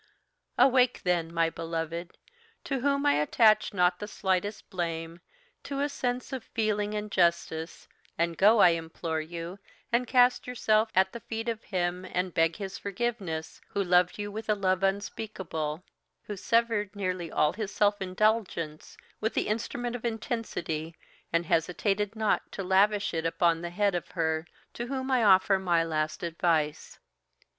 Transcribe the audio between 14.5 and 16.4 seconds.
love unspeakable who